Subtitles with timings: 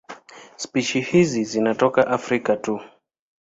[0.55, 2.79] Spishi hizi zinatokea Afrika tu.